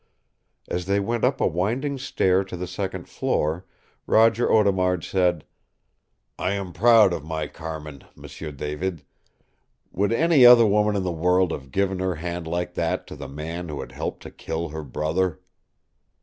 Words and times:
As 0.67 0.87
they 0.87 0.99
went 0.99 1.23
up 1.23 1.39
a 1.39 1.45
winding 1.45 1.99
stair 1.99 2.43
to 2.45 2.57
the 2.57 2.65
second 2.65 3.07
floor, 3.07 3.67
Roger 4.07 4.51
Audemard 4.51 5.03
said, 5.03 5.45
"I 6.39 6.53
am 6.53 6.73
proud 6.73 7.13
of 7.13 7.23
my 7.23 7.45
Carmin, 7.45 8.05
M'sieu 8.15 8.51
David. 8.51 9.03
Would 9.91 10.11
any 10.11 10.43
other 10.43 10.65
woman 10.65 10.95
in 10.95 11.03
the 11.03 11.11
world 11.11 11.51
have 11.51 11.69
given 11.69 11.99
her 11.99 12.15
hand 12.15 12.47
like 12.47 12.73
that 12.73 13.05
to 13.05 13.15
the 13.15 13.27
man 13.29 13.69
who 13.69 13.79
had 13.79 13.91
helped 13.91 14.23
to 14.23 14.31
kill 14.31 14.69
her 14.69 14.81
brother?" 14.83 15.39